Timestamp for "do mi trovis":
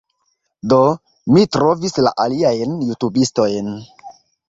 0.73-1.99